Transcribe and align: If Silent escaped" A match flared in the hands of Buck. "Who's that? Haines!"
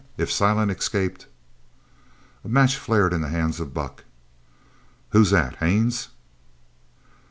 If 0.17 0.31
Silent 0.31 0.71
escaped" 0.71 1.27
A 2.43 2.49
match 2.49 2.75
flared 2.75 3.13
in 3.13 3.21
the 3.21 3.29
hands 3.29 3.59
of 3.59 3.71
Buck. 3.71 4.03
"Who's 5.11 5.29
that? 5.29 5.57
Haines!" 5.57 6.07